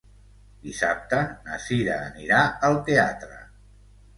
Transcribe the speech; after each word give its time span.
Dissabte 0.63 1.19
na 1.49 1.59
Cira 1.65 1.99
anirà 2.07 2.41
al 2.71 2.79
teatre. 2.89 3.43